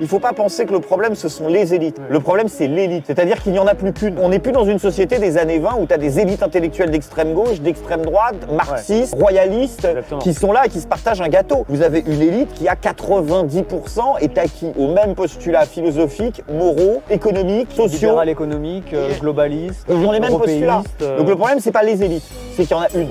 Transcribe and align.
Il 0.00 0.06
faut 0.06 0.20
pas 0.20 0.32
penser 0.32 0.64
que 0.64 0.72
le 0.72 0.78
problème, 0.78 1.16
ce 1.16 1.28
sont 1.28 1.48
les 1.48 1.74
élites. 1.74 2.00
Le 2.08 2.20
problème, 2.20 2.46
c'est 2.46 2.68
l'élite. 2.68 3.02
C'est-à-dire 3.08 3.42
qu'il 3.42 3.50
n'y 3.50 3.58
en 3.58 3.66
a 3.66 3.74
plus 3.74 3.92
qu'une. 3.92 4.16
On 4.20 4.28
n'est 4.28 4.38
plus 4.38 4.52
dans 4.52 4.64
une 4.64 4.78
société 4.78 5.18
des 5.18 5.36
années 5.38 5.58
20 5.58 5.74
où 5.80 5.86
tu 5.86 5.92
as 5.92 5.98
des 5.98 6.20
élites 6.20 6.44
intellectuelles 6.44 6.92
d'extrême 6.92 7.34
gauche, 7.34 7.60
d'extrême 7.60 8.02
droite, 8.02 8.36
marxistes, 8.48 9.14
royalistes, 9.14 9.88
qui 10.20 10.34
sont 10.34 10.52
là 10.52 10.66
et 10.66 10.68
qui 10.68 10.80
se 10.80 10.86
partagent 10.86 11.20
un 11.20 11.28
gâteau. 11.28 11.64
Vous 11.68 11.82
avez 11.82 12.04
une 12.06 12.22
élite 12.22 12.54
qui, 12.54 12.68
à 12.68 12.76
90%, 12.76 14.20
est 14.20 14.38
acquis 14.38 14.70
aux 14.78 14.86
mêmes 14.86 15.16
postulats 15.16 15.66
philosophiques, 15.66 16.44
moraux, 16.48 17.02
économiques, 17.10 17.72
sociaux. 17.72 18.10
Libéral 18.10 18.28
économique, 18.28 18.94
euh, 18.94 19.18
globaliste, 19.18 19.84
Ils 19.88 19.96
ont 19.96 20.12
les 20.12 20.20
mêmes 20.20 20.38
postulats. 20.38 20.84
Euh. 21.02 21.18
Donc 21.18 21.28
le 21.28 21.34
problème, 21.34 21.58
c'est 21.58 21.72
pas 21.72 21.82
les 21.82 22.04
élites, 22.04 22.22
c'est 22.54 22.62
qu'il 22.62 22.76
y 22.76 22.78
en 22.78 22.82
a 22.82 22.88
une. 22.94 23.08